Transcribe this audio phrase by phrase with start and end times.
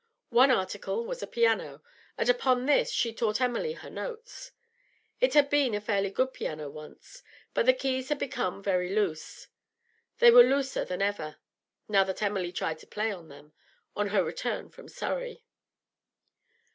[0.31, 1.83] One article was a piano,
[2.17, 4.51] and upon this she taught Emily her notes.
[5.19, 7.21] It had been a fairly good piano once,
[7.53, 9.47] but the keys had become very loose.
[10.17, 11.37] They were looser than ever,
[11.87, 13.53] now that Emily tried to play on them,
[13.95, 15.45] on her return from Surrey.